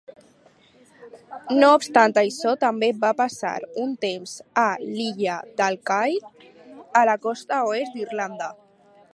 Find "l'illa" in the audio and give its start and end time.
4.97-5.39